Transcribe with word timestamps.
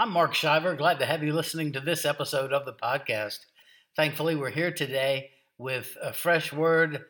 I'm 0.00 0.12
Mark 0.12 0.32
Shiver. 0.32 0.76
Glad 0.76 1.00
to 1.00 1.06
have 1.06 1.24
you 1.24 1.32
listening 1.32 1.72
to 1.72 1.80
this 1.80 2.04
episode 2.04 2.52
of 2.52 2.64
the 2.64 2.72
podcast. 2.72 3.40
Thankfully, 3.96 4.36
we're 4.36 4.50
here 4.50 4.70
today 4.70 5.30
with 5.58 5.96
a 6.00 6.12
fresh 6.12 6.52
word, 6.52 7.06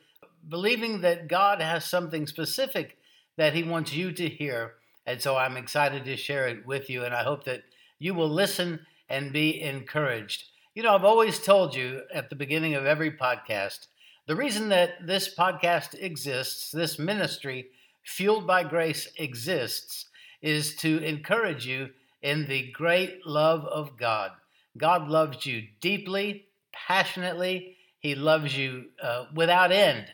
believing 0.49 1.03
that 1.03 1.29
God 1.29 1.61
has 1.61 1.85
something 1.85 2.27
specific 2.27 2.97
that 3.37 3.53
He 3.53 3.63
wants 3.63 3.93
you 3.93 4.11
to 4.13 4.27
hear. 4.27 4.77
And 5.05 5.21
so 5.21 5.37
I'm 5.37 5.59
excited 5.59 6.07
to 6.07 6.17
share 6.17 6.49
it 6.49 6.67
with 6.67 6.89
you, 6.89 7.05
and 7.05 7.15
I 7.15 7.25
hope 7.25 7.45
that 7.45 7.65
you 7.99 8.15
will 8.15 8.31
listen 8.31 8.81
and 9.07 9.35
be 9.35 9.61
encouraged. 9.61 10.45
You 10.75 10.83
know, 10.83 10.95
I've 10.95 11.05
always 11.05 11.39
told 11.39 11.75
you 11.75 12.05
at 12.15 12.31
the 12.31 12.37
beginning 12.37 12.75
of 12.75 12.87
every 12.87 13.11
podcast 13.11 13.89
the 14.27 14.35
reason 14.35 14.71
that 14.71 15.07
this 15.07 15.35
podcast 15.35 15.95
exists, 16.03 16.71
this 16.71 16.99
ministry, 16.99 17.67
Fueled 18.03 18.47
by 18.47 18.65
Grace, 18.65 19.09
exists, 19.19 20.07
is 20.41 20.75
to 20.77 21.05
encourage 21.05 21.67
you 21.67 21.91
in 22.23 22.47
the 22.47 22.71
great 22.73 23.27
love 23.27 23.65
of 23.65 23.97
God. 23.97 24.33
God 24.77 25.09
loves 25.09 25.47
you 25.47 25.65
deeply, 25.81 26.47
passionately. 26.73 27.77
He 28.01 28.15
loves 28.15 28.57
you 28.57 28.87
uh, 29.03 29.27
without 29.35 29.73
end 29.73 30.07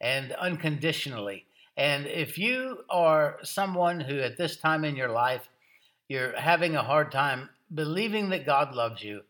and 0.00 0.32
unconditionally. 0.32 1.46
And 1.76 2.06
if 2.06 2.38
you 2.38 2.78
are 2.90 3.38
someone 3.42 4.00
who 4.00 4.20
at 4.20 4.36
this 4.36 4.56
time 4.56 4.84
in 4.84 4.96
your 4.96 5.08
life, 5.08 5.48
you're 6.08 6.38
having 6.38 6.76
a 6.76 6.82
hard 6.82 7.10
time 7.10 7.48
believing 7.72 8.28
that 8.30 8.44
God 8.44 8.74
loves 8.74 9.02
you, 9.02 9.22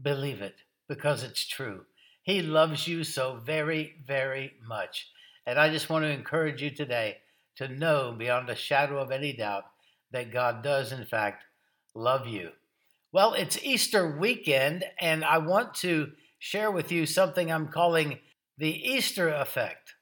believe 0.00 0.40
it 0.40 0.56
because 0.88 1.22
it's 1.22 1.46
true. 1.46 1.84
He 2.22 2.42
loves 2.42 2.88
you 2.88 3.04
so 3.04 3.40
very, 3.44 3.96
very 4.06 4.54
much. 4.66 5.08
And 5.46 5.58
I 5.58 5.70
just 5.70 5.90
want 5.90 6.04
to 6.04 6.10
encourage 6.10 6.62
you 6.62 6.70
today 6.70 7.18
to 7.56 7.68
know 7.68 8.14
beyond 8.16 8.48
a 8.48 8.54
shadow 8.54 8.98
of 8.98 9.10
any 9.10 9.32
doubt 9.32 9.64
that 10.12 10.32
God 10.32 10.62
does, 10.62 10.92
in 10.92 11.04
fact, 11.04 11.44
love 11.98 12.28
you. 12.28 12.50
Well, 13.10 13.34
it's 13.34 13.62
Easter 13.62 14.16
weekend, 14.18 14.84
and 15.00 15.24
I 15.24 15.38
want 15.38 15.74
to 15.76 16.12
share 16.38 16.70
with 16.70 16.92
you 16.92 17.06
something 17.06 17.50
I'm 17.50 17.68
calling 17.68 18.18
the 18.56 18.70
Easter 18.70 19.28
effect. 19.28 19.94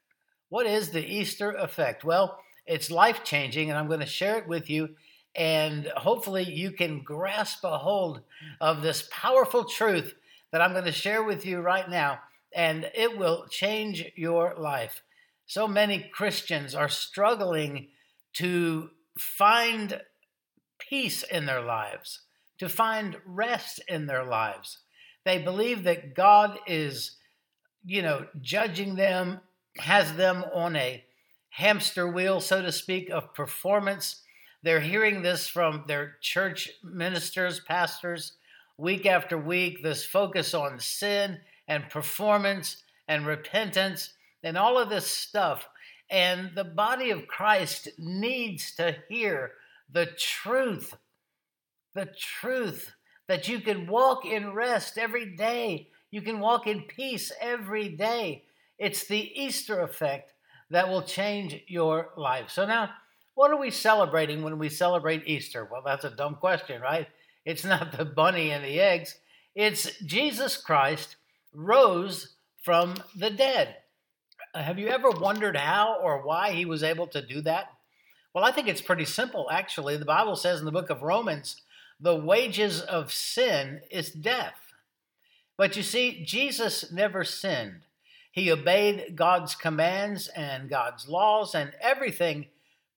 What 0.50 0.66
is 0.66 0.90
the 0.90 1.04
Easter 1.04 1.52
effect? 1.52 2.04
Well, 2.04 2.38
it's 2.66 2.90
life 2.90 3.24
changing, 3.24 3.70
and 3.70 3.78
I'm 3.78 3.86
going 3.86 4.00
to 4.00 4.06
share 4.06 4.36
it 4.38 4.46
with 4.46 4.68
you. 4.68 4.90
And 5.34 5.86
hopefully, 5.96 6.44
you 6.44 6.70
can 6.70 7.02
grasp 7.02 7.64
a 7.64 7.78
hold 7.78 8.20
of 8.60 8.82
this 8.82 9.08
powerful 9.10 9.64
truth 9.64 10.14
that 10.52 10.60
I'm 10.60 10.72
going 10.72 10.84
to 10.84 10.92
share 10.92 11.22
with 11.22 11.46
you 11.46 11.60
right 11.60 11.88
now, 11.88 12.18
and 12.54 12.90
it 12.94 13.16
will 13.16 13.46
change 13.48 14.04
your 14.16 14.54
life. 14.58 15.02
So 15.46 15.66
many 15.66 16.10
Christians 16.12 16.74
are 16.74 16.88
struggling 16.88 17.88
to 18.34 18.90
find 19.18 20.00
peace 20.78 21.22
in 21.22 21.46
their 21.46 21.62
lives, 21.62 22.20
to 22.58 22.68
find 22.68 23.16
rest 23.26 23.80
in 23.88 24.06
their 24.06 24.24
lives. 24.24 24.78
They 25.24 25.38
believe 25.38 25.84
that 25.84 26.14
God 26.14 26.58
is, 26.66 27.16
you 27.84 28.02
know, 28.02 28.26
judging 28.40 28.94
them, 28.96 29.40
has 29.78 30.14
them 30.14 30.44
on 30.54 30.76
a 30.76 31.04
hamster 31.50 32.08
wheel, 32.08 32.40
so 32.40 32.62
to 32.62 32.72
speak, 32.72 33.10
of 33.10 33.34
performance. 33.34 34.22
They're 34.62 34.80
hearing 34.80 35.22
this 35.22 35.48
from 35.48 35.84
their 35.86 36.16
church 36.20 36.70
ministers, 36.82 37.60
pastors, 37.60 38.32
week 38.78 39.06
after 39.06 39.38
week, 39.38 39.82
this 39.82 40.04
focus 40.04 40.54
on 40.54 40.78
sin 40.78 41.40
and 41.68 41.88
performance 41.88 42.82
and 43.08 43.26
repentance 43.26 44.14
and 44.42 44.56
all 44.56 44.78
of 44.78 44.88
this 44.88 45.06
stuff. 45.06 45.66
And 46.10 46.52
the 46.54 46.64
body 46.64 47.10
of 47.10 47.26
Christ 47.26 47.88
needs 47.98 48.74
to 48.76 48.96
hear 49.08 49.52
the 49.90 50.06
truth, 50.06 50.94
the 51.94 52.08
truth 52.18 52.92
that 53.28 53.48
you 53.48 53.60
can 53.60 53.86
walk 53.86 54.24
in 54.24 54.52
rest 54.52 54.98
every 54.98 55.36
day. 55.36 55.88
You 56.10 56.22
can 56.22 56.40
walk 56.40 56.66
in 56.66 56.82
peace 56.82 57.32
every 57.40 57.88
day. 57.88 58.44
It's 58.78 59.06
the 59.06 59.32
Easter 59.40 59.80
effect 59.80 60.32
that 60.70 60.88
will 60.88 61.02
change 61.02 61.62
your 61.66 62.10
life. 62.16 62.50
So, 62.50 62.66
now, 62.66 62.90
what 63.34 63.50
are 63.50 63.58
we 63.58 63.70
celebrating 63.70 64.42
when 64.42 64.58
we 64.58 64.68
celebrate 64.68 65.26
Easter? 65.26 65.68
Well, 65.70 65.82
that's 65.84 66.04
a 66.04 66.10
dumb 66.10 66.36
question, 66.36 66.80
right? 66.80 67.08
It's 67.44 67.64
not 67.64 67.92
the 67.92 68.04
bunny 68.04 68.50
and 68.50 68.64
the 68.64 68.80
eggs, 68.80 69.16
it's 69.54 69.98
Jesus 70.00 70.56
Christ 70.56 71.16
rose 71.54 72.34
from 72.62 72.94
the 73.14 73.30
dead. 73.30 73.76
Have 74.54 74.78
you 74.78 74.88
ever 74.88 75.10
wondered 75.10 75.56
how 75.56 75.98
or 76.02 76.26
why 76.26 76.52
he 76.52 76.64
was 76.64 76.82
able 76.82 77.06
to 77.08 77.24
do 77.24 77.40
that? 77.42 77.68
Well, 78.36 78.44
I 78.44 78.52
think 78.52 78.68
it's 78.68 78.82
pretty 78.82 79.06
simple, 79.06 79.48
actually. 79.50 79.96
The 79.96 80.04
Bible 80.04 80.36
says 80.36 80.58
in 80.58 80.66
the 80.66 80.70
book 80.70 80.90
of 80.90 81.00
Romans, 81.00 81.62
the 81.98 82.14
wages 82.14 82.82
of 82.82 83.10
sin 83.10 83.80
is 83.90 84.10
death. 84.10 84.74
But 85.56 85.74
you 85.74 85.82
see, 85.82 86.22
Jesus 86.22 86.92
never 86.92 87.24
sinned. 87.24 87.86
He 88.30 88.52
obeyed 88.52 89.16
God's 89.16 89.54
commands 89.54 90.28
and 90.28 90.68
God's 90.68 91.08
laws 91.08 91.54
and 91.54 91.72
everything 91.80 92.48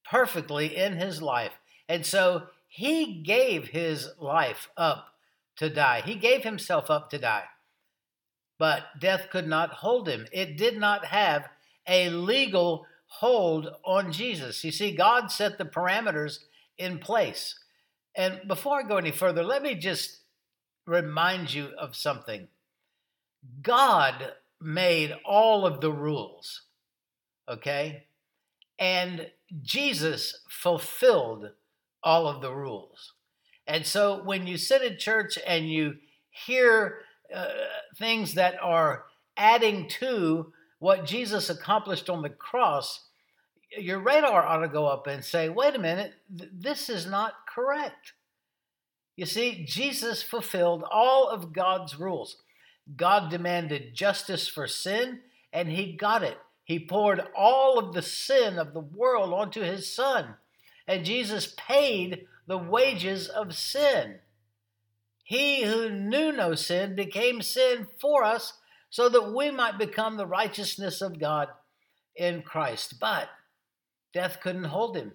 perfectly 0.03 0.75
in 0.75 0.97
his 0.97 1.22
life. 1.22 1.53
And 1.88 2.06
so 2.06 2.47
he 2.67 3.21
gave 3.21 3.69
his 3.69 4.09
life 4.19 4.67
up 4.75 5.13
to 5.56 5.69
die. 5.69 6.01
He 6.01 6.16
gave 6.16 6.44
himself 6.44 6.89
up 6.89 7.09
to 7.11 7.17
die. 7.17 7.45
But 8.57 9.00
death 9.00 9.29
could 9.31 9.47
not 9.47 9.69
hold 9.69 10.09
him. 10.09 10.27
It 10.33 10.57
did 10.57 10.77
not 10.77 11.06
have 11.06 11.47
a 11.88 12.09
legal 12.09 12.85
hold 13.09 13.69
on 13.83 14.11
Jesus. 14.11 14.63
You 14.63 14.71
see, 14.71 14.95
God 14.95 15.31
set 15.31 15.57
the 15.57 15.65
parameters 15.65 16.39
in 16.77 16.99
place. 16.99 17.55
And 18.15 18.41
before 18.47 18.79
I 18.79 18.87
go 18.87 18.97
any 18.97 19.11
further, 19.11 19.43
let 19.43 19.61
me 19.61 19.75
just 19.75 20.21
remind 20.85 21.53
you 21.53 21.69
of 21.77 21.95
something. 21.95 22.47
God 23.61 24.33
made 24.61 25.15
all 25.25 25.65
of 25.65 25.81
the 25.81 25.91
rules, 25.91 26.63
okay? 27.47 28.05
And 28.77 29.27
Jesus 29.61 30.41
fulfilled 30.49 31.51
all 32.03 32.27
of 32.27 32.41
the 32.41 32.53
rules. 32.53 33.13
And 33.67 33.85
so 33.85 34.21
when 34.23 34.47
you 34.47 34.57
sit 34.57 34.81
in 34.81 34.97
church 34.97 35.37
and 35.45 35.69
you 35.69 35.95
hear 36.31 36.99
uh, 37.33 37.47
things 37.97 38.33
that 38.33 38.55
are 38.61 39.05
adding 39.37 39.87
to 39.87 40.51
what 40.79 41.06
Jesus 41.06 41.50
accomplished 41.50 42.09
on 42.09 42.22
the 42.22 42.29
cross, 42.29 43.01
your 43.78 44.00
radar 44.00 44.45
ought 44.45 44.62
to 44.62 44.67
go 44.67 44.88
up 44.88 45.07
and 45.07 45.23
say, 45.23 45.50
wait 45.50 45.75
a 45.75 45.79
minute, 45.79 46.13
th- 46.35 46.50
this 46.53 46.90
is 46.90 47.06
not 47.06 47.34
correct. 47.53 48.13
You 49.16 49.25
see, 49.25 49.66
Jesus 49.66 50.23
fulfilled 50.23 50.84
all 50.89 51.28
of 51.28 51.53
God's 51.53 52.00
rules. 52.00 52.38
God 52.95 53.29
demanded 53.29 53.94
justice 53.94 54.47
for 54.47 54.66
sin, 54.66 55.19
and 55.51 55.69
he 55.69 55.94
got 55.94 56.23
it. 56.23 56.38
He 56.63 56.79
poured 56.79 57.22
all 57.35 57.78
of 57.78 57.94
the 57.94 58.01
sin 58.01 58.57
of 58.57 58.73
the 58.73 58.79
world 58.79 59.34
onto 59.34 59.62
his 59.62 59.94
son, 59.94 60.35
and 60.88 61.06
Jesus 61.06 61.53
paid 61.57 62.25
the 62.47 62.57
wages 62.57 63.28
of 63.28 63.56
sin. 63.56 64.19
He 65.23 65.63
who 65.63 65.89
knew 65.89 66.31
no 66.31 66.56
sin 66.56 66.95
became 66.95 67.41
sin 67.41 67.88
for 68.00 68.23
us 68.23 68.53
so 68.89 69.09
that 69.09 69.33
we 69.33 69.51
might 69.51 69.77
become 69.77 70.17
the 70.17 70.25
righteousness 70.25 71.01
of 71.01 71.19
God 71.19 71.50
in 72.16 72.41
Christ. 72.41 73.00
But 73.00 73.29
death 74.13 74.39
couldn't 74.41 74.66
hold 74.66 74.97
him, 74.97 75.13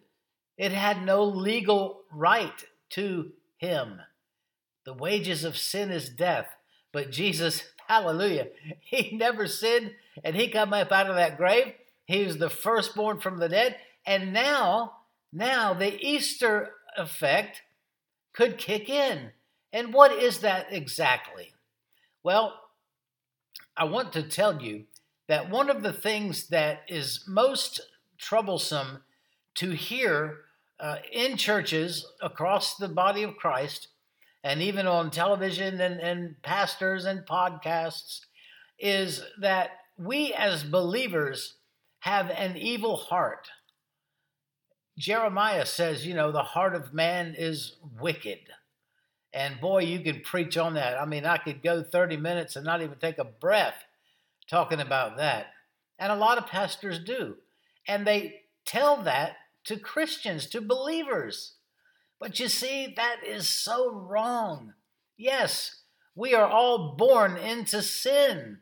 it 0.57 0.73
had 0.73 1.05
no 1.05 1.25
legal 1.25 2.03
right 2.12 2.65
to 2.91 3.33
him. 3.59 4.01
The 4.85 4.95
wages 4.95 5.45
of 5.45 5.57
sin 5.57 5.91
is 5.91 6.09
death, 6.09 6.49
but 6.93 7.11
Jesus, 7.11 7.62
hallelujah, 7.89 8.49
he 8.81 9.17
never 9.17 9.47
sinned 9.47 9.93
and 10.23 10.37
he 10.37 10.49
come 10.49 10.73
up 10.73 10.93
out 10.93 11.09
of 11.09 11.17
that 11.17 11.37
grave. 11.37 11.73
He 12.06 12.25
was 12.25 12.39
the 12.39 12.51
firstborn 12.51 13.21
from 13.21 13.39
the 13.39 13.49
dead. 13.49 13.77
And 14.06 14.33
now, 14.33 14.99
now 15.33 15.73
the 15.73 15.99
Easter 16.06 16.73
effect 16.97 17.62
could 18.35 18.59
kick 18.59 18.89
in. 18.89 19.31
And 19.73 19.93
what 19.93 20.12
is 20.12 20.41
that 20.41 20.67
exactly? 20.71 21.53
Well, 22.23 22.55
I 23.76 23.85
want 23.85 24.12
to 24.12 24.23
tell 24.23 24.62
you 24.62 24.85
that 25.26 25.50
one 25.50 25.69
of 25.69 25.82
the 25.82 25.93
things 25.93 26.49
that 26.49 26.82
is 26.88 27.25
most 27.26 27.81
troublesome 28.19 29.03
to 29.56 29.71
hear 29.71 30.38
uh, 30.79 30.97
in 31.12 31.37
churches 31.37 32.06
across 32.21 32.76
the 32.76 32.88
body 32.88 33.23
of 33.23 33.37
Christ, 33.37 33.88
and 34.43 34.61
even 34.61 34.87
on 34.87 35.11
television 35.11 35.81
and, 35.81 36.00
and 36.00 36.41
pastors 36.43 37.05
and 37.05 37.26
podcasts, 37.26 38.21
is 38.79 39.23
that 39.41 39.71
we 39.97 40.32
as 40.32 40.65
believers 40.65 41.55
have 42.00 42.31
an 42.31 42.56
evil 42.56 42.97
heart. 42.97 43.49
Jeremiah 44.99 45.67
says, 45.67 46.06
you 46.06 46.15
know, 46.15 46.31
the 46.31 46.43
heart 46.43 46.75
of 46.75 46.93
man 46.93 47.35
is 47.37 47.76
wicked. 48.00 48.41
And 49.35 49.61
boy, 49.61 49.81
you 49.81 49.99
can 49.99 50.21
preach 50.21 50.57
on 50.57 50.75
that. 50.75 50.99
I 50.99 51.05
mean, 51.05 51.27
I 51.27 51.39
could 51.39 51.61
go 51.61 51.83
30 51.83 52.17
minutes 52.17 52.55
and 52.55 52.65
not 52.65 52.83
even 52.83 52.99
take 52.99 53.19
a 53.19 53.25
breath 53.25 53.85
talking 54.49 54.81
about 54.81 55.17
that. 55.17 55.47
And 55.99 56.13
a 56.13 56.17
lot 56.17 56.39
of 56.39 56.47
pastors 56.47 57.01
do. 57.01 57.37
And 57.89 58.07
they 58.07 58.43
tell 58.65 58.97
that 59.03 59.37
to 59.65 59.77
Christians, 59.77 60.47
to 60.47 60.61
believers. 60.61 61.55
But 62.21 62.39
you 62.39 62.49
see, 62.49 62.95
that 62.97 63.25
is 63.27 63.49
so 63.49 63.91
wrong. 63.91 64.75
Yes, 65.17 65.83
we 66.15 66.33
are 66.33 66.47
all 66.47 66.95
born 66.97 67.37
into 67.37 67.83
sin. 67.83 68.59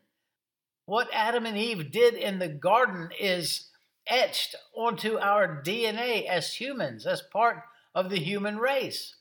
What 0.86 1.08
Adam 1.12 1.44
and 1.44 1.56
Eve 1.56 1.92
did 1.92 2.14
in 2.14 2.38
the 2.38 2.48
garden 2.48 3.10
is 3.20 3.68
etched 4.06 4.56
onto 4.74 5.18
our 5.18 5.62
DNA 5.62 6.26
as 6.26 6.54
humans, 6.54 7.06
as 7.06 7.20
part 7.20 7.62
of 7.94 8.08
the 8.08 8.18
human 8.18 8.56
race. 8.56 9.16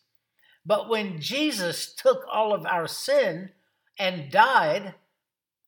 But 0.65 0.89
when 0.89 1.19
Jesus 1.19 1.93
took 1.93 2.23
all 2.31 2.53
of 2.53 2.65
our 2.65 2.87
sin 2.87 3.49
and 3.97 4.31
died, 4.31 4.95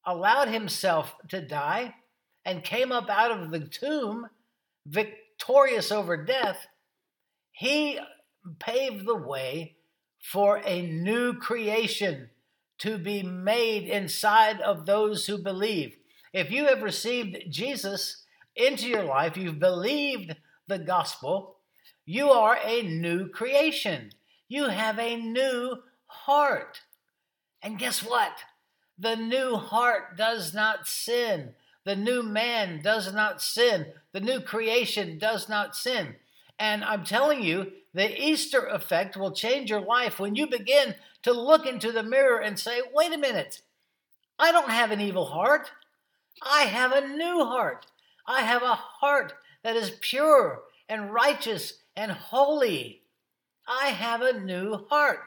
allowed 0.05 0.49
himself 0.49 1.15
to 1.29 1.41
die, 1.41 1.95
and 2.45 2.63
came 2.63 2.91
up 2.91 3.09
out 3.09 3.31
of 3.31 3.51
the 3.51 3.61
tomb 3.61 4.27
victorious 4.85 5.91
over 5.91 6.17
death, 6.17 6.67
he 7.51 7.99
paved 8.59 9.05
the 9.05 9.15
way 9.15 9.75
for 10.21 10.61
a 10.65 10.81
new 10.81 11.33
creation 11.33 12.29
to 12.79 12.97
be 12.97 13.23
made 13.23 13.87
inside 13.87 14.59
of 14.59 14.85
those 14.85 15.25
who 15.25 15.37
believe. 15.37 15.95
If 16.33 16.51
you 16.51 16.65
have 16.65 16.81
received 16.81 17.45
Jesus 17.49 18.25
into 18.55 18.87
your 18.87 19.03
life, 19.03 19.37
you've 19.37 19.59
believed 19.59 20.35
the 20.67 20.79
gospel, 20.79 21.57
you 22.05 22.29
are 22.29 22.57
a 22.63 22.81
new 22.81 23.29
creation. 23.29 24.11
You 24.53 24.65
have 24.65 24.99
a 24.99 25.15
new 25.15 25.81
heart. 26.05 26.81
And 27.63 27.79
guess 27.79 28.03
what? 28.03 28.33
The 28.99 29.15
new 29.15 29.55
heart 29.55 30.15
does 30.15 30.53
not 30.53 30.87
sin. 30.87 31.55
The 31.85 31.95
new 31.95 32.21
man 32.21 32.79
does 32.83 33.11
not 33.11 33.41
sin. 33.41 33.87
The 34.11 34.19
new 34.19 34.39
creation 34.41 35.17
does 35.17 35.49
not 35.49 35.75
sin. 35.75 36.17
And 36.59 36.83
I'm 36.83 37.03
telling 37.03 37.41
you, 37.41 37.71
the 37.95 38.15
Easter 38.23 38.67
effect 38.67 39.17
will 39.17 39.31
change 39.31 39.71
your 39.71 39.81
life 39.81 40.19
when 40.19 40.35
you 40.35 40.45
begin 40.45 40.93
to 41.23 41.33
look 41.33 41.65
into 41.65 41.91
the 41.91 42.03
mirror 42.03 42.39
and 42.39 42.59
say, 42.59 42.81
wait 42.93 43.11
a 43.11 43.17
minute, 43.17 43.63
I 44.37 44.51
don't 44.51 44.69
have 44.69 44.91
an 44.91 45.01
evil 45.01 45.25
heart. 45.25 45.71
I 46.43 46.65
have 46.65 46.91
a 46.91 47.07
new 47.07 47.43
heart. 47.43 47.87
I 48.27 48.41
have 48.41 48.61
a 48.61 48.75
heart 48.75 49.33
that 49.63 49.75
is 49.75 49.97
pure 49.99 50.61
and 50.87 51.11
righteous 51.11 51.79
and 51.95 52.11
holy. 52.11 52.99
I 53.67 53.87
have 53.87 54.21
a 54.21 54.39
new 54.39 54.85
heart. 54.89 55.19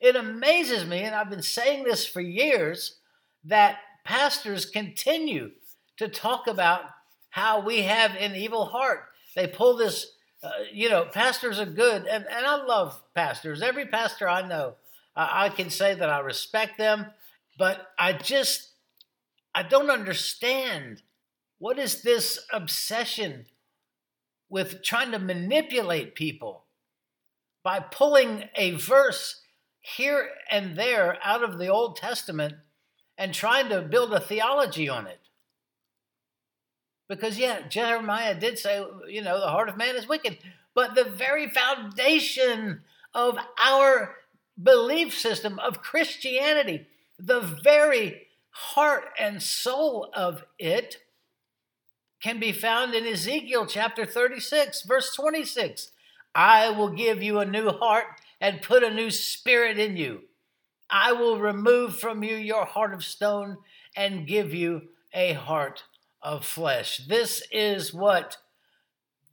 It 0.00 0.16
amazes 0.16 0.84
me, 0.84 1.00
and 1.00 1.14
I've 1.14 1.30
been 1.30 1.42
saying 1.42 1.84
this 1.84 2.06
for 2.06 2.20
years, 2.20 2.96
that 3.44 3.78
pastors 4.04 4.66
continue 4.66 5.52
to 5.96 6.08
talk 6.08 6.46
about 6.46 6.82
how 7.30 7.60
we 7.60 7.82
have 7.82 8.12
an 8.18 8.34
evil 8.34 8.66
heart. 8.66 9.04
They 9.34 9.46
pull 9.46 9.76
this, 9.76 10.12
uh, 10.42 10.50
you 10.72 10.88
know, 10.88 11.04
pastors 11.04 11.58
are 11.58 11.66
good, 11.66 12.06
and, 12.06 12.26
and 12.30 12.46
I 12.46 12.62
love 12.64 13.02
pastors. 13.14 13.62
Every 13.62 13.86
pastor 13.86 14.28
I 14.28 14.46
know, 14.46 14.74
I 15.14 15.48
can 15.48 15.70
say 15.70 15.94
that 15.94 16.10
I 16.10 16.20
respect 16.20 16.76
them, 16.76 17.06
but 17.58 17.88
I 17.98 18.12
just, 18.12 18.70
I 19.54 19.62
don't 19.62 19.90
understand 19.90 21.02
what 21.58 21.78
is 21.78 22.02
this 22.02 22.38
obsession 22.52 23.46
with 24.50 24.82
trying 24.82 25.10
to 25.12 25.18
manipulate 25.18 26.14
people 26.14 26.65
by 27.66 27.80
pulling 27.80 28.44
a 28.54 28.70
verse 28.70 29.42
here 29.80 30.28
and 30.52 30.78
there 30.78 31.18
out 31.24 31.42
of 31.42 31.58
the 31.58 31.66
Old 31.66 31.96
Testament 31.96 32.54
and 33.18 33.34
trying 33.34 33.68
to 33.70 33.82
build 33.82 34.14
a 34.14 34.20
theology 34.20 34.88
on 34.88 35.08
it. 35.08 35.18
Because, 37.08 37.40
yeah, 37.40 37.66
Jeremiah 37.68 38.38
did 38.38 38.56
say, 38.56 38.84
you 39.08 39.20
know, 39.20 39.40
the 39.40 39.48
heart 39.48 39.68
of 39.68 39.76
man 39.76 39.96
is 39.96 40.06
wicked. 40.06 40.38
But 40.76 40.94
the 40.94 41.06
very 41.06 41.48
foundation 41.48 42.82
of 43.12 43.36
our 43.60 44.14
belief 44.62 45.18
system 45.18 45.58
of 45.58 45.82
Christianity, 45.82 46.86
the 47.18 47.40
very 47.40 48.28
heart 48.50 49.06
and 49.18 49.42
soul 49.42 50.08
of 50.14 50.44
it, 50.56 50.98
can 52.22 52.38
be 52.38 52.52
found 52.52 52.94
in 52.94 53.04
Ezekiel 53.04 53.66
chapter 53.66 54.06
36, 54.06 54.82
verse 54.82 55.12
26. 55.16 55.90
I 56.36 56.68
will 56.68 56.90
give 56.90 57.22
you 57.22 57.38
a 57.38 57.46
new 57.46 57.70
heart 57.70 58.04
and 58.42 58.60
put 58.60 58.84
a 58.84 58.92
new 58.92 59.10
spirit 59.10 59.78
in 59.78 59.96
you. 59.96 60.24
I 60.90 61.12
will 61.12 61.40
remove 61.40 61.98
from 61.98 62.22
you 62.22 62.36
your 62.36 62.66
heart 62.66 62.92
of 62.92 63.02
stone 63.02 63.56
and 63.96 64.26
give 64.26 64.52
you 64.52 64.82
a 65.14 65.32
heart 65.32 65.84
of 66.20 66.44
flesh. 66.44 66.98
This 67.08 67.42
is 67.50 67.94
what 67.94 68.36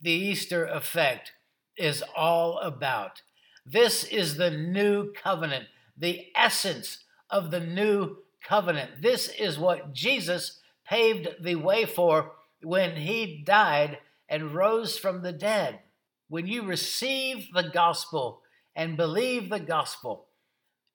the 0.01 0.11
Easter 0.11 0.65
effect 0.65 1.33
is 1.77 2.01
all 2.15 2.59
about. 2.59 3.21
This 3.65 4.05
is 4.05 4.37
the 4.37 4.51
new 4.51 5.11
covenant, 5.11 5.65
the 5.97 6.27
essence 6.37 6.99
of 7.29 7.51
the 7.51 7.59
new 7.59 8.15
covenant. 8.41 9.01
This 9.01 9.27
is 9.27 9.59
what 9.59 9.91
Jesus 9.91 10.61
paved 10.87 11.27
the 11.41 11.55
way 11.55 11.85
for 11.85 12.31
when 12.61 12.95
he 12.95 13.43
died 13.45 13.97
and 14.29 14.53
rose 14.55 14.97
from 14.97 15.21
the 15.21 15.33
dead. 15.33 15.81
When 16.29 16.47
you 16.47 16.63
receive 16.63 17.47
the 17.53 17.69
gospel 17.73 18.41
and 18.75 18.97
believe 18.97 19.49
the 19.49 19.59
gospel, 19.59 20.25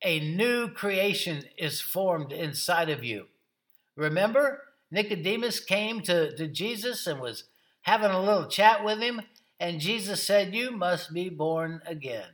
a 0.02 0.20
new 0.20 0.68
creation 0.68 1.44
is 1.56 1.80
formed 1.80 2.32
inside 2.32 2.88
of 2.88 3.04
you. 3.04 3.26
Remember, 3.96 4.62
Nicodemus 4.90 5.60
came 5.60 6.00
to, 6.02 6.34
to 6.36 6.46
Jesus 6.46 7.06
and 7.06 7.20
was 7.20 7.44
having 7.82 8.10
a 8.10 8.20
little 8.20 8.46
chat 8.46 8.84
with 8.84 9.00
him, 9.00 9.22
and 9.60 9.80
Jesus 9.80 10.22
said, 10.22 10.54
You 10.54 10.70
must 10.70 11.12
be 11.12 11.28
born 11.28 11.80
again. 11.86 12.28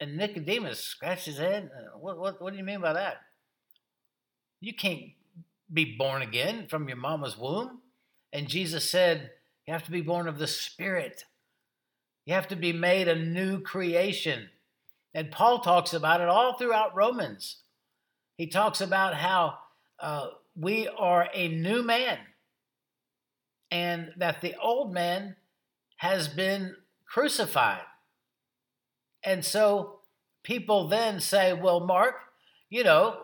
And 0.00 0.16
Nicodemus 0.16 0.80
scratched 0.80 1.26
his 1.26 1.38
head. 1.38 1.70
What, 1.98 2.18
what, 2.18 2.40
what 2.40 2.52
do 2.52 2.58
you 2.58 2.64
mean 2.64 2.80
by 2.80 2.92
that? 2.92 3.16
You 4.60 4.74
can't 4.74 5.02
be 5.72 5.96
born 5.96 6.22
again 6.22 6.66
from 6.68 6.88
your 6.88 6.96
mama's 6.96 7.36
womb. 7.36 7.80
And 8.32 8.48
Jesus 8.48 8.90
said, 8.90 9.30
You 9.66 9.72
have 9.72 9.84
to 9.84 9.90
be 9.90 10.02
born 10.02 10.28
of 10.28 10.38
the 10.38 10.46
Spirit. 10.46 11.24
You 12.28 12.34
have 12.34 12.48
to 12.48 12.56
be 12.56 12.74
made 12.74 13.08
a 13.08 13.16
new 13.16 13.58
creation. 13.58 14.50
And 15.14 15.30
Paul 15.30 15.60
talks 15.60 15.94
about 15.94 16.20
it 16.20 16.28
all 16.28 16.58
throughout 16.58 16.94
Romans. 16.94 17.62
He 18.36 18.48
talks 18.48 18.82
about 18.82 19.14
how 19.14 19.56
uh, 19.98 20.26
we 20.54 20.88
are 20.88 21.30
a 21.32 21.48
new 21.48 21.82
man 21.82 22.18
and 23.70 24.12
that 24.18 24.42
the 24.42 24.54
old 24.62 24.92
man 24.92 25.36
has 25.96 26.28
been 26.28 26.76
crucified. 27.06 27.80
And 29.24 29.42
so 29.42 30.00
people 30.42 30.86
then 30.86 31.20
say, 31.20 31.54
well, 31.54 31.80
Mark, 31.80 32.16
you 32.68 32.84
know, 32.84 33.22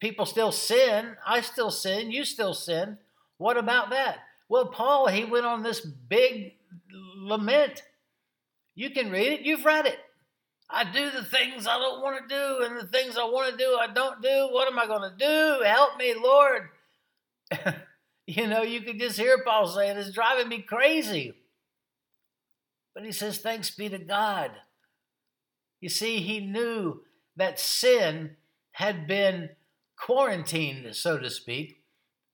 people 0.00 0.26
still 0.26 0.52
sin. 0.52 1.16
I 1.26 1.40
still 1.40 1.70
sin. 1.70 2.10
You 2.10 2.26
still 2.26 2.52
sin. 2.52 2.98
What 3.38 3.56
about 3.56 3.88
that? 3.88 4.18
Well, 4.50 4.66
Paul, 4.66 5.06
he 5.06 5.24
went 5.24 5.46
on 5.46 5.62
this 5.62 5.80
big 5.80 6.56
lament. 6.90 7.82
You 8.74 8.90
can 8.90 9.10
read 9.10 9.32
it, 9.32 9.40
you've 9.42 9.64
read 9.64 9.86
it. 9.86 9.98
I 10.70 10.84
do 10.84 11.10
the 11.10 11.24
things 11.24 11.66
I 11.66 11.78
don't 11.78 12.02
want 12.02 12.28
to 12.28 12.34
do, 12.34 12.64
and 12.64 12.78
the 12.78 12.86
things 12.86 13.16
I 13.16 13.24
want 13.24 13.52
to 13.52 13.56
do, 13.56 13.78
I 13.80 13.92
don't 13.92 14.22
do. 14.22 14.48
What 14.50 14.66
am 14.66 14.78
I 14.78 14.86
going 14.86 15.10
to 15.10 15.16
do? 15.16 15.64
Help 15.64 15.98
me, 15.98 16.14
Lord. 16.14 16.62
you 18.26 18.46
know, 18.46 18.62
you 18.62 18.80
could 18.80 18.98
just 18.98 19.18
hear 19.18 19.44
Paul 19.44 19.68
saying, 19.68 19.96
It's 19.96 20.12
driving 20.12 20.48
me 20.48 20.62
crazy. 20.62 21.34
But 22.94 23.04
he 23.04 23.12
says, 23.12 23.38
Thanks 23.38 23.70
be 23.70 23.88
to 23.88 23.98
God. 23.98 24.52
You 25.80 25.90
see, 25.90 26.20
he 26.20 26.40
knew 26.40 27.02
that 27.36 27.60
sin 27.60 28.36
had 28.72 29.06
been 29.06 29.50
quarantined, 29.96 30.96
so 30.96 31.18
to 31.18 31.30
speak, 31.30 31.82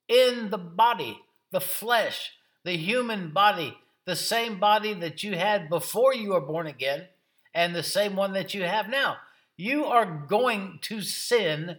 in 0.07 0.49
the 0.49 0.57
body 0.57 1.19
the 1.51 1.61
flesh, 1.61 2.31
the 2.63 2.77
human 2.77 3.31
body, 3.31 3.77
the 4.11 4.15
same 4.17 4.59
body 4.59 4.93
that 4.93 5.23
you 5.23 5.37
had 5.37 5.69
before 5.69 6.13
you 6.13 6.31
were 6.31 6.41
born 6.41 6.67
again, 6.67 7.05
and 7.53 7.73
the 7.73 7.81
same 7.81 8.13
one 8.13 8.33
that 8.33 8.53
you 8.53 8.61
have 8.63 8.89
now. 8.89 9.15
You 9.55 9.85
are 9.85 10.25
going 10.27 10.79
to 10.81 10.99
sin 10.99 11.77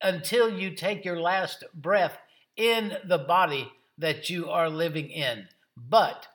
until 0.00 0.48
you 0.48 0.70
take 0.70 1.04
your 1.04 1.20
last 1.20 1.64
breath 1.74 2.16
in 2.56 2.96
the 3.04 3.18
body 3.18 3.70
that 3.98 4.30
you 4.30 4.48
are 4.48 4.70
living 4.70 5.10
in. 5.10 5.48
But, 5.76 6.28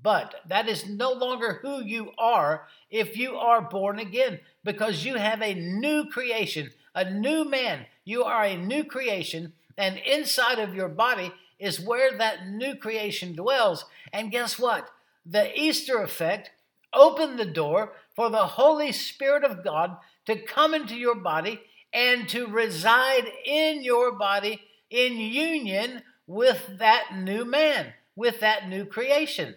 but 0.00 0.36
that 0.46 0.68
is 0.68 0.88
no 0.88 1.10
longer 1.10 1.58
who 1.62 1.82
you 1.82 2.12
are 2.16 2.68
if 2.88 3.16
you 3.16 3.34
are 3.34 3.62
born 3.62 3.98
again, 3.98 4.38
because 4.62 5.04
you 5.04 5.16
have 5.16 5.42
a 5.42 5.52
new 5.52 6.04
creation, 6.08 6.70
a 6.94 7.10
new 7.10 7.44
man. 7.44 7.86
You 8.04 8.22
are 8.22 8.44
a 8.44 8.56
new 8.56 8.84
creation, 8.84 9.52
and 9.76 9.98
inside 9.98 10.60
of 10.60 10.76
your 10.76 10.88
body 10.88 11.32
is 11.58 11.80
where 11.80 12.16
that 12.16 12.48
new 12.48 12.74
creation 12.74 13.34
dwells. 13.34 13.84
And 14.12 14.30
guess 14.30 14.58
what? 14.58 14.90
The 15.24 15.58
Easter 15.58 16.02
effect 16.02 16.50
opened 16.92 17.38
the 17.38 17.46
door 17.46 17.92
for 18.14 18.30
the 18.30 18.46
Holy 18.46 18.92
Spirit 18.92 19.44
of 19.44 19.64
God 19.64 19.96
to 20.26 20.36
come 20.36 20.74
into 20.74 20.96
your 20.96 21.16
body 21.16 21.60
and 21.92 22.28
to 22.28 22.46
reside 22.46 23.24
in 23.44 23.82
your 23.82 24.12
body 24.12 24.60
in 24.90 25.16
union 25.16 26.02
with 26.26 26.78
that 26.78 27.16
new 27.16 27.44
man, 27.44 27.92
with 28.14 28.40
that 28.40 28.68
new 28.68 28.84
creation. 28.84 29.54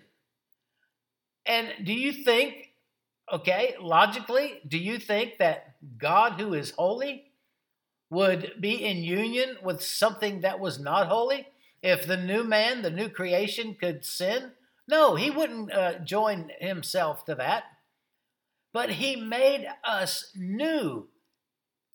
And 1.45 1.73
do 1.83 1.93
you 1.93 2.13
think 2.13 2.69
Okay, 3.31 3.75
logically, 3.79 4.59
do 4.67 4.77
you 4.77 4.97
think 4.97 5.37
that 5.37 5.75
God, 5.99 6.39
who 6.39 6.55
is 6.55 6.71
holy, 6.71 7.25
would 8.09 8.53
be 8.59 8.83
in 8.83 9.03
union 9.03 9.57
with 9.61 9.83
something 9.83 10.41
that 10.41 10.59
was 10.59 10.79
not 10.79 11.07
holy? 11.07 11.47
If 11.81 12.05
the 12.05 12.17
new 12.17 12.43
man, 12.43 12.81
the 12.81 12.89
new 12.89 13.09
creation, 13.09 13.75
could 13.79 14.03
sin? 14.03 14.51
No, 14.87 15.15
he 15.15 15.29
wouldn't 15.29 15.71
uh, 15.71 15.99
join 15.99 16.51
himself 16.59 17.25
to 17.25 17.35
that. 17.35 17.63
But 18.73 18.91
he 18.91 19.15
made 19.15 19.67
us 19.83 20.31
new, 20.35 21.07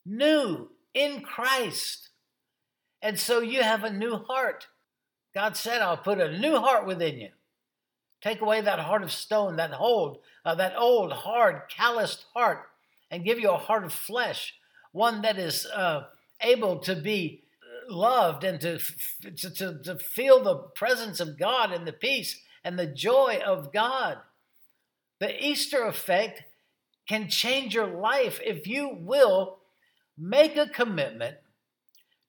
new 0.04 0.70
in 0.94 1.20
Christ. 1.20 2.10
And 3.02 3.18
so 3.18 3.40
you 3.40 3.62
have 3.62 3.84
a 3.84 3.92
new 3.92 4.16
heart. 4.16 4.68
God 5.34 5.56
said, 5.56 5.82
I'll 5.82 5.96
put 5.96 6.20
a 6.20 6.38
new 6.38 6.58
heart 6.58 6.86
within 6.86 7.18
you. 7.18 7.30
Take 8.22 8.40
away 8.40 8.62
that 8.62 8.78
heart 8.78 9.02
of 9.02 9.12
stone, 9.12 9.56
that 9.56 9.72
hold, 9.72 10.18
uh, 10.44 10.54
that 10.54 10.74
old, 10.78 11.12
hard, 11.12 11.62
calloused 11.68 12.24
heart, 12.34 12.62
and 13.10 13.24
give 13.24 13.38
you 13.38 13.50
a 13.50 13.58
heart 13.58 13.84
of 13.84 13.92
flesh, 13.92 14.54
one 14.92 15.22
that 15.22 15.38
is 15.38 15.66
uh, 15.66 16.04
able 16.40 16.78
to 16.78 16.94
be 16.96 17.43
loved 17.88 18.44
and 18.44 18.60
to, 18.60 18.78
to, 19.36 19.50
to, 19.50 19.78
to 19.82 19.98
feel 19.98 20.42
the 20.42 20.56
presence 20.56 21.20
of 21.20 21.38
God 21.38 21.72
and 21.72 21.86
the 21.86 21.92
peace 21.92 22.40
and 22.62 22.78
the 22.78 22.86
joy 22.86 23.40
of 23.44 23.72
God. 23.72 24.18
The 25.20 25.44
Easter 25.44 25.84
effect 25.84 26.42
can 27.08 27.28
change 27.28 27.74
your 27.74 27.86
life 27.86 28.40
if 28.44 28.66
you 28.66 28.96
will 28.98 29.58
make 30.16 30.56
a 30.56 30.68
commitment 30.68 31.36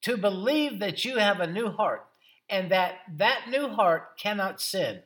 to 0.02 0.18
believe 0.18 0.80
that 0.80 1.06
you 1.06 1.18
have 1.18 1.40
a 1.40 1.52
new 1.52 1.70
heart 1.70 2.06
and 2.50 2.72
that 2.72 3.00
that 3.18 3.50
new 3.50 3.70
heart 3.70 4.18
cannot 4.18 4.62
sin. 4.62 5.02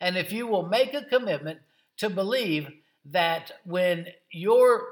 And 0.00 0.16
if 0.16 0.32
you 0.32 0.46
will 0.46 0.66
make 0.66 0.92
a 0.94 1.04
commitment 1.04 1.60
to 1.98 2.10
believe 2.10 2.68
that 3.04 3.52
when 3.64 4.08
your 4.30 4.82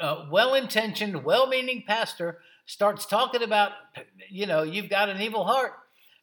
uh, 0.00 0.26
well 0.30 0.54
intentioned, 0.54 1.24
well 1.24 1.46
meaning 1.46 1.84
pastor 1.86 2.38
starts 2.66 3.06
talking 3.06 3.42
about, 3.42 3.72
you 4.30 4.46
know, 4.46 4.62
you've 4.62 4.90
got 4.90 5.08
an 5.08 5.20
evil 5.20 5.44
heart, 5.44 5.72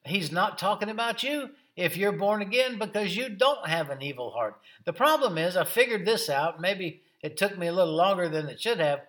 he's 0.06 0.32
not 0.32 0.58
talking 0.58 0.90
about 0.90 1.24
you 1.24 1.50
if 1.76 1.96
you're 1.96 2.12
born 2.12 2.42
again 2.42 2.78
because 2.78 3.16
you 3.16 3.30
don't 3.30 3.68
have 3.68 3.90
an 3.90 4.02
evil 4.02 4.32
heart. 4.32 4.60
The 4.86 4.94
problem 4.94 5.38
is, 5.38 5.56
I 5.56 5.64
figured 5.64 6.06
this 6.06 6.30
out. 6.30 6.60
Maybe 6.60 7.02
it 7.22 7.38
took 7.38 7.58
me 7.58 7.68
a 7.68 7.74
little 7.74 7.96
longer 7.96 8.28
than 8.28 8.50
it 8.50 8.62
should 8.62 8.80
have, 8.80 9.02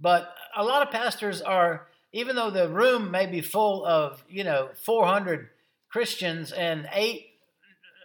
but 0.00 0.34
a 0.56 0.64
lot 0.64 0.86
of 0.86 0.92
pastors 0.92 1.40
are, 1.40 1.88
even 2.12 2.36
though 2.36 2.50
the 2.50 2.68
room 2.68 3.10
may 3.10 3.26
be 3.26 3.40
full 3.40 3.84
of, 3.84 4.22
you 4.28 4.44
know, 4.44 4.68
400 4.74 5.48
Christians 5.88 6.52
and 6.52 6.88
eight 6.92 7.30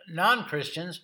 non 0.10 0.46
Christians, 0.46 1.02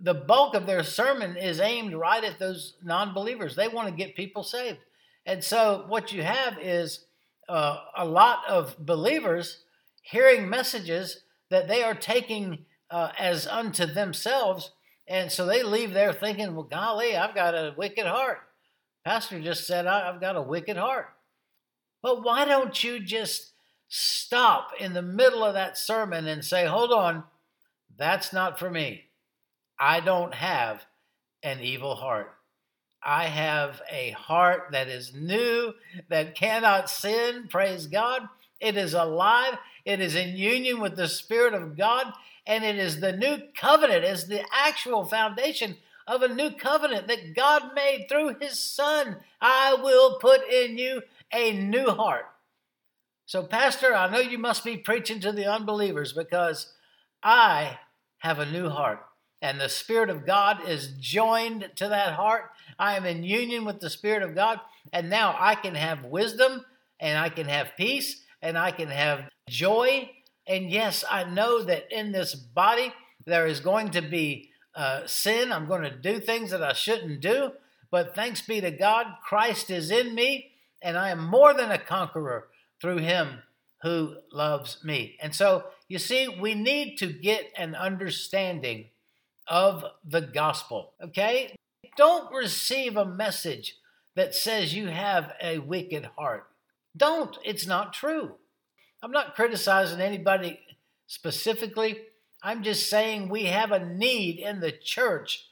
the 0.00 0.14
bulk 0.14 0.54
of 0.54 0.66
their 0.66 0.82
sermon 0.82 1.36
is 1.36 1.60
aimed 1.60 1.94
right 1.94 2.24
at 2.24 2.38
those 2.38 2.74
non 2.82 3.14
believers. 3.14 3.56
They 3.56 3.68
want 3.68 3.88
to 3.88 3.94
get 3.94 4.16
people 4.16 4.42
saved. 4.42 4.78
And 5.26 5.42
so 5.42 5.84
what 5.88 6.12
you 6.12 6.22
have 6.22 6.58
is 6.60 7.06
uh, 7.48 7.78
a 7.96 8.04
lot 8.04 8.40
of 8.48 8.76
believers 8.78 9.64
hearing 10.02 10.48
messages 10.48 11.20
that 11.50 11.68
they 11.68 11.82
are 11.82 11.94
taking 11.94 12.66
uh, 12.90 13.10
as 13.18 13.46
unto 13.46 13.86
themselves. 13.86 14.72
And 15.06 15.30
so 15.30 15.46
they 15.46 15.62
leave 15.62 15.92
there 15.92 16.12
thinking, 16.12 16.54
well, 16.54 16.64
golly, 16.64 17.16
I've 17.16 17.34
got 17.34 17.54
a 17.54 17.74
wicked 17.76 18.06
heart. 18.06 18.38
Pastor 19.04 19.40
just 19.40 19.66
said, 19.66 19.86
I've 19.86 20.20
got 20.20 20.36
a 20.36 20.42
wicked 20.42 20.76
heart. 20.76 21.08
But 22.02 22.22
why 22.22 22.44
don't 22.44 22.82
you 22.82 23.00
just 23.00 23.52
stop 23.88 24.70
in 24.78 24.92
the 24.92 25.02
middle 25.02 25.44
of 25.44 25.54
that 25.54 25.78
sermon 25.78 26.26
and 26.26 26.44
say, 26.44 26.66
hold 26.66 26.92
on, 26.92 27.24
that's 27.96 28.32
not 28.32 28.58
for 28.58 28.70
me. 28.70 29.04
I 29.78 30.00
don't 30.00 30.34
have 30.34 30.84
an 31.42 31.60
evil 31.60 31.96
heart. 31.96 32.34
I 33.04 33.24
have 33.24 33.82
a 33.90 34.10
heart 34.12 34.68
that 34.72 34.88
is 34.88 35.14
new, 35.14 35.74
that 36.08 36.34
cannot 36.34 36.88
sin. 36.88 37.48
Praise 37.48 37.86
God. 37.86 38.28
It 38.60 38.76
is 38.76 38.94
alive. 38.94 39.58
It 39.84 40.00
is 40.00 40.14
in 40.14 40.36
union 40.36 40.80
with 40.80 40.96
the 40.96 41.08
Spirit 41.08 41.52
of 41.52 41.76
God. 41.76 42.12
And 42.46 42.64
it 42.64 42.76
is 42.76 43.00
the 43.00 43.12
new 43.12 43.38
covenant, 43.54 44.04
is 44.04 44.26
the 44.26 44.44
actual 44.52 45.04
foundation 45.04 45.76
of 46.06 46.22
a 46.22 46.34
new 46.34 46.50
covenant 46.50 47.08
that 47.08 47.34
God 47.34 47.74
made 47.74 48.06
through 48.08 48.36
His 48.40 48.58
Son. 48.58 49.16
I 49.40 49.74
will 49.74 50.18
put 50.18 50.48
in 50.50 50.78
you 50.78 51.02
a 51.32 51.52
new 51.52 51.90
heart. 51.90 52.26
So, 53.26 53.42
Pastor, 53.42 53.94
I 53.94 54.10
know 54.10 54.20
you 54.20 54.38
must 54.38 54.64
be 54.64 54.76
preaching 54.76 55.20
to 55.20 55.32
the 55.32 55.46
unbelievers 55.46 56.12
because 56.12 56.72
I 57.22 57.78
have 58.18 58.38
a 58.38 58.50
new 58.50 58.68
heart 58.68 59.04
and 59.44 59.60
the 59.60 59.68
Spirit 59.68 60.08
of 60.08 60.24
God 60.24 60.66
is 60.66 60.94
joined 60.98 61.70
to 61.76 61.88
that 61.88 62.14
heart. 62.14 62.50
I 62.78 62.96
am 62.96 63.04
in 63.04 63.22
union 63.22 63.66
with 63.66 63.78
the 63.78 63.90
Spirit 63.90 64.22
of 64.22 64.34
God, 64.34 64.58
and 64.90 65.10
now 65.10 65.36
I 65.38 65.54
can 65.54 65.74
have 65.74 66.06
wisdom, 66.06 66.64
and 66.98 67.18
I 67.18 67.28
can 67.28 67.46
have 67.48 67.76
peace, 67.76 68.22
and 68.40 68.56
I 68.56 68.70
can 68.70 68.88
have 68.88 69.28
joy. 69.46 70.10
And 70.46 70.70
yes, 70.70 71.04
I 71.10 71.24
know 71.24 71.62
that 71.62 71.92
in 71.92 72.10
this 72.10 72.34
body 72.34 72.94
there 73.26 73.46
is 73.46 73.60
going 73.60 73.90
to 73.90 74.00
be 74.00 74.48
uh, 74.74 75.02
sin. 75.06 75.52
I'm 75.52 75.68
going 75.68 75.82
to 75.82 75.94
do 75.94 76.20
things 76.20 76.50
that 76.50 76.62
I 76.62 76.72
shouldn't 76.72 77.20
do. 77.20 77.52
But 77.90 78.14
thanks 78.14 78.40
be 78.40 78.62
to 78.62 78.70
God, 78.70 79.08
Christ 79.22 79.68
is 79.68 79.90
in 79.90 80.14
me, 80.14 80.52
and 80.80 80.96
I 80.96 81.10
am 81.10 81.22
more 81.22 81.52
than 81.52 81.70
a 81.70 81.76
conqueror 81.76 82.48
through 82.80 82.98
him 82.98 83.40
who 83.82 84.16
loves 84.32 84.82
me. 84.82 85.18
And 85.20 85.34
so, 85.34 85.64
you 85.86 85.98
see, 85.98 86.28
we 86.28 86.54
need 86.54 86.96
to 86.96 87.12
get 87.12 87.52
an 87.58 87.74
understanding 87.74 88.86
of 89.46 89.84
the 90.04 90.20
gospel. 90.20 90.92
Okay? 91.02 91.54
Don't 91.96 92.32
receive 92.32 92.96
a 92.96 93.04
message 93.04 93.76
that 94.16 94.34
says 94.34 94.74
you 94.74 94.88
have 94.88 95.32
a 95.42 95.58
wicked 95.58 96.08
heart. 96.16 96.46
Don't. 96.96 97.36
It's 97.44 97.66
not 97.66 97.92
true. 97.92 98.32
I'm 99.02 99.10
not 99.10 99.34
criticizing 99.34 100.00
anybody 100.00 100.60
specifically. 101.06 101.98
I'm 102.42 102.62
just 102.62 102.88
saying 102.88 103.28
we 103.28 103.44
have 103.46 103.72
a 103.72 103.84
need 103.84 104.38
in 104.38 104.60
the 104.60 104.72
church 104.72 105.46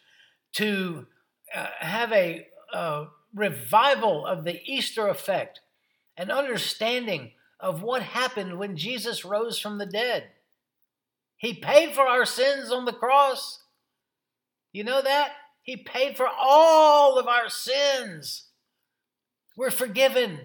to 0.55 1.07
uh, 1.55 1.67
have 1.79 2.13
a 2.13 2.47
uh, 2.73 3.07
revival 3.35 4.27
of 4.27 4.45
the 4.45 4.61
Easter 4.65 5.09
effect, 5.09 5.61
an 6.17 6.31
understanding 6.31 7.33
of 7.59 7.83
what 7.83 8.03
happened 8.03 8.59
when 8.59 8.77
Jesus 8.77 9.25
rose 9.25 9.59
from 9.59 9.79
the 9.79 9.87
dead. 9.87 10.31
He 11.37 11.55
paid 11.55 11.95
for 11.95 12.03
our 12.03 12.25
sins 12.25 12.71
on 12.71 12.85
the 12.85 12.93
cross. 12.93 13.62
You 14.73 14.85
know 14.85 15.03
that? 15.03 15.33
He 15.63 15.77
paid 15.77 16.17
for 16.17 16.27
all 16.27 17.19
of 17.19 17.29
our 17.29 17.49
sins. 17.49 18.45
We're 19.57 19.71
forgiven. 19.71 20.41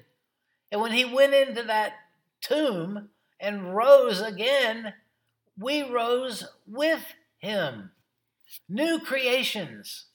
And 0.71 0.81
when 0.81 0.91
he 0.91 1.05
went 1.05 1.33
into 1.33 1.63
that 1.63 1.93
tomb 2.41 3.09
and 3.39 3.75
rose 3.75 4.21
again, 4.21 4.93
we 5.57 5.81
rose 5.81 6.45
with 6.67 7.03
him. 7.39 7.91
New 8.69 8.99
creations. 8.99 10.05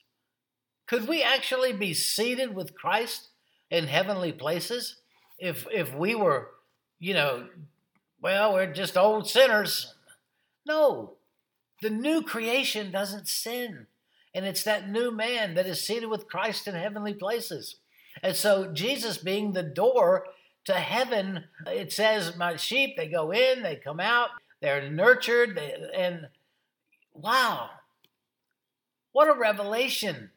Could 0.87 1.09
we 1.09 1.23
actually 1.23 1.73
be 1.73 1.95
seated 1.95 2.55
with 2.55 2.75
Christ 2.75 3.29
in 3.71 3.87
heavenly 3.87 4.33
places 4.33 4.97
if 5.39 5.67
if 5.73 5.95
we 5.95 6.15
were, 6.15 6.51
you 6.99 7.15
know, 7.15 7.49
well, 8.21 8.53
we're 8.53 8.73
just 8.73 8.97
old 8.97 9.29
sinners? 9.29 9.95
No. 10.67 11.15
The 11.81 11.91
new 11.91 12.23
creation 12.23 12.93
doesn't 12.93 13.27
sin. 13.27 13.87
And 14.35 14.47
it's 14.47 14.65
that 14.65 14.89
new 14.89 15.11
man 15.11 15.55
that 15.55 15.67
is 15.67 15.85
seated 15.85 16.09
with 16.09 16.29
Christ 16.29 16.67
in 16.67 16.75
heavenly 16.75 17.15
places. 17.15 17.77
And 18.23 18.37
so, 18.37 18.73
Jesus 18.73 19.19
being 19.19 19.53
the 19.53 19.63
door 19.63 20.27
to 20.65 20.75
heaven, 20.75 21.45
it 21.67 21.93
says, 21.93 22.37
My 22.37 22.57
sheep, 22.57 22.97
they 22.97 23.09
go 23.09 23.31
in, 23.31 23.63
they 23.63 23.77
come 23.77 24.01
out, 24.01 24.31
they're 24.61 24.91
nurtured, 24.91 25.57
they, 25.57 25.75
and 25.95 26.29
wow, 27.15 27.71
what 29.13 29.29
a 29.29 29.39
revelation. 29.39 30.31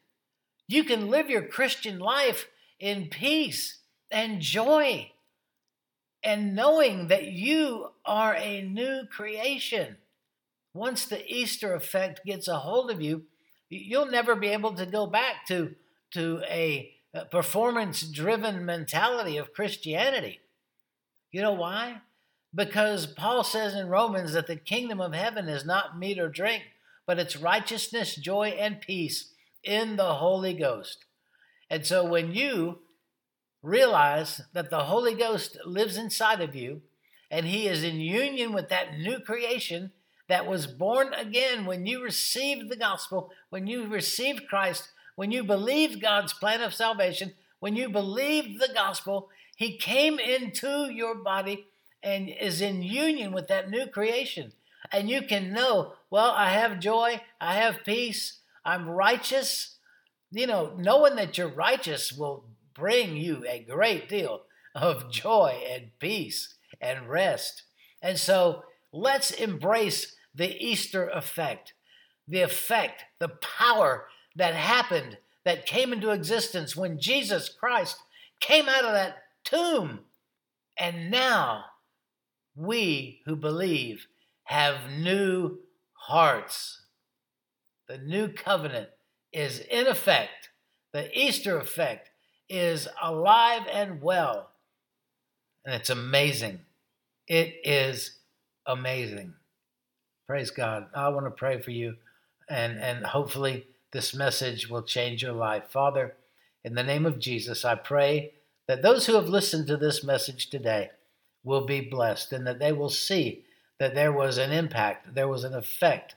You 0.68 0.84
can 0.84 1.08
live 1.08 1.30
your 1.30 1.42
Christian 1.42 1.98
life 1.98 2.48
in 2.78 3.08
peace 3.08 3.78
and 4.10 4.40
joy 4.40 5.12
and 6.22 6.56
knowing 6.56 7.06
that 7.06 7.26
you 7.26 7.92
are 8.04 8.34
a 8.34 8.62
new 8.62 9.02
creation. 9.08 9.96
Once 10.74 11.06
the 11.06 11.24
Easter 11.32 11.72
effect 11.72 12.24
gets 12.26 12.48
a 12.48 12.58
hold 12.58 12.90
of 12.90 13.00
you, 13.00 13.22
you'll 13.68 14.10
never 14.10 14.34
be 14.34 14.48
able 14.48 14.74
to 14.74 14.86
go 14.86 15.06
back 15.06 15.46
to, 15.48 15.74
to 16.12 16.42
a, 16.48 16.92
performance 17.30 18.02
driven 18.02 18.64
mentality 18.64 19.36
of 19.36 19.52
Christianity. 19.52 20.40
You 21.30 21.42
know 21.42 21.54
why? 21.54 22.02
Because 22.54 23.06
Paul 23.06 23.44
says 23.44 23.74
in 23.74 23.88
Romans 23.88 24.32
that 24.32 24.46
the 24.46 24.56
kingdom 24.56 25.00
of 25.00 25.14
heaven 25.14 25.48
is 25.48 25.64
not 25.64 25.98
meat 25.98 26.18
or 26.18 26.28
drink, 26.28 26.62
but 27.06 27.18
it's 27.18 27.36
righteousness, 27.36 28.14
joy, 28.16 28.48
and 28.48 28.80
peace 28.80 29.32
in 29.62 29.96
the 29.96 30.14
Holy 30.14 30.54
Ghost. 30.54 31.04
And 31.68 31.84
so 31.84 32.04
when 32.04 32.32
you 32.32 32.78
realize 33.62 34.42
that 34.52 34.70
the 34.70 34.84
Holy 34.84 35.14
Ghost 35.14 35.58
lives 35.64 35.96
inside 35.96 36.40
of 36.40 36.54
you 36.54 36.82
and 37.30 37.46
he 37.46 37.66
is 37.66 37.82
in 37.82 37.96
union 37.96 38.52
with 38.52 38.68
that 38.68 38.98
new 38.98 39.18
creation, 39.18 39.92
that 40.28 40.46
was 40.46 40.66
born 40.66 41.12
again 41.14 41.66
when 41.66 41.86
you 41.86 42.02
received 42.02 42.68
the 42.68 42.76
gospel, 42.76 43.30
when 43.50 43.66
you 43.66 43.86
received 43.86 44.48
Christ, 44.48 44.90
when 45.14 45.30
you 45.30 45.44
believed 45.44 46.02
God's 46.02 46.32
plan 46.32 46.60
of 46.60 46.74
salvation, 46.74 47.32
when 47.60 47.76
you 47.76 47.88
believed 47.88 48.60
the 48.60 48.72
gospel, 48.72 49.30
He 49.56 49.76
came 49.76 50.18
into 50.18 50.90
your 50.90 51.14
body 51.14 51.66
and 52.02 52.28
is 52.28 52.60
in 52.60 52.82
union 52.82 53.32
with 53.32 53.48
that 53.48 53.70
new 53.70 53.86
creation. 53.86 54.52
And 54.92 55.10
you 55.10 55.22
can 55.22 55.52
know, 55.52 55.94
well, 56.10 56.30
I 56.30 56.50
have 56.50 56.80
joy, 56.80 57.20
I 57.40 57.54
have 57.54 57.84
peace, 57.84 58.40
I'm 58.64 58.88
righteous. 58.88 59.76
You 60.30 60.46
know, 60.46 60.74
knowing 60.76 61.16
that 61.16 61.38
you're 61.38 61.48
righteous 61.48 62.12
will 62.12 62.44
bring 62.74 63.16
you 63.16 63.44
a 63.48 63.60
great 63.60 64.08
deal 64.08 64.42
of 64.74 65.10
joy 65.10 65.62
and 65.70 65.90
peace 65.98 66.54
and 66.80 67.08
rest. 67.08 67.62
And 68.02 68.18
so 68.18 68.64
let's 68.92 69.30
embrace 69.30 70.15
the 70.36 70.56
Easter 70.64 71.08
effect, 71.08 71.72
the 72.28 72.42
effect, 72.42 73.04
the 73.18 73.28
power 73.28 74.06
that 74.36 74.54
happened, 74.54 75.18
that 75.44 75.66
came 75.66 75.92
into 75.92 76.10
existence 76.10 76.76
when 76.76 76.98
Jesus 76.98 77.48
Christ 77.48 77.98
came 78.40 78.68
out 78.68 78.84
of 78.84 78.92
that 78.92 79.16
tomb. 79.44 80.00
And 80.78 81.10
now 81.10 81.64
we 82.54 83.22
who 83.24 83.36
believe 83.36 84.06
have 84.44 84.90
new 84.90 85.58
hearts. 85.92 86.82
The 87.88 87.98
new 87.98 88.28
covenant 88.28 88.88
is 89.32 89.60
in 89.60 89.86
effect. 89.86 90.50
The 90.92 91.16
Easter 91.16 91.58
effect 91.58 92.10
is 92.48 92.88
alive 93.02 93.62
and 93.72 94.02
well. 94.02 94.50
And 95.64 95.74
it's 95.74 95.90
amazing. 95.90 96.60
It 97.26 97.54
is 97.64 98.18
amazing. 98.66 99.34
Praise 100.26 100.50
God. 100.50 100.88
I 100.92 101.08
want 101.10 101.26
to 101.26 101.30
pray 101.30 101.60
for 101.60 101.70
you, 101.70 101.96
and, 102.48 102.80
and 102.80 103.06
hopefully, 103.06 103.66
this 103.92 104.12
message 104.12 104.68
will 104.68 104.82
change 104.82 105.22
your 105.22 105.32
life. 105.32 105.70
Father, 105.70 106.16
in 106.64 106.74
the 106.74 106.82
name 106.82 107.06
of 107.06 107.20
Jesus, 107.20 107.64
I 107.64 107.76
pray 107.76 108.32
that 108.66 108.82
those 108.82 109.06
who 109.06 109.14
have 109.14 109.28
listened 109.28 109.68
to 109.68 109.76
this 109.76 110.02
message 110.02 110.50
today 110.50 110.90
will 111.44 111.64
be 111.64 111.80
blessed 111.80 112.32
and 112.32 112.44
that 112.44 112.58
they 112.58 112.72
will 112.72 112.90
see 112.90 113.44
that 113.78 113.94
there 113.94 114.12
was 114.12 114.36
an 114.36 114.50
impact, 114.50 115.14
there 115.14 115.28
was 115.28 115.44
an 115.44 115.54
effect 115.54 116.16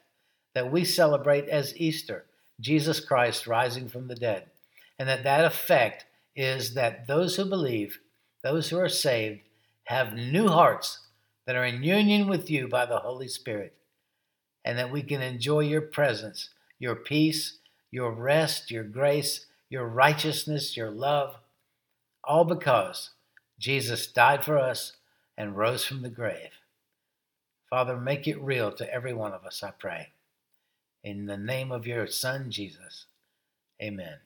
that 0.55 0.71
we 0.71 0.83
celebrate 0.83 1.47
as 1.47 1.77
Easter, 1.77 2.25
Jesus 2.59 2.99
Christ 2.99 3.45
rising 3.45 3.87
from 3.87 4.07
the 4.07 4.15
dead. 4.15 4.47
And 4.97 5.07
that 5.07 5.23
that 5.23 5.45
effect 5.45 6.05
is 6.35 6.73
that 6.73 7.05
those 7.05 7.35
who 7.35 7.45
believe, 7.45 7.99
those 8.43 8.69
who 8.69 8.79
are 8.79 8.89
saved, 8.89 9.41
have 9.83 10.15
new 10.15 10.47
hearts 10.47 10.99
that 11.45 11.55
are 11.55 11.65
in 11.65 11.83
union 11.83 12.27
with 12.27 12.49
you 12.49 12.67
by 12.67 12.87
the 12.87 12.97
Holy 12.97 13.27
Spirit, 13.27 13.75
and 14.69 14.77
that 14.77 14.91
we 14.91 15.01
can 15.01 15.19
enjoy 15.19 15.61
your 15.61 15.81
presence, 15.81 16.49
your 16.77 16.95
peace, 16.95 17.57
your 17.89 18.11
rest, 18.11 18.69
your 18.69 18.83
grace, 18.83 19.47
your 19.67 19.87
righteousness, 19.87 20.77
your 20.77 20.91
love, 20.91 21.37
all 22.23 22.45
because 22.45 23.09
Jesus 23.57 24.05
died 24.05 24.45
for 24.45 24.59
us 24.59 24.93
and 25.35 25.57
rose 25.57 25.85
from 25.85 26.03
the 26.03 26.09
grave. 26.09 26.51
Father, 27.67 27.97
make 27.97 28.27
it 28.27 28.39
real 28.39 28.71
to 28.73 28.93
every 28.93 29.11
one 29.11 29.33
of 29.33 29.43
us, 29.43 29.63
I 29.63 29.71
pray. 29.71 30.09
In 31.03 31.25
the 31.25 31.37
name 31.37 31.71
of 31.71 31.87
your 31.87 32.05
Son, 32.05 32.51
Jesus. 32.51 33.07
Amen. 33.81 34.17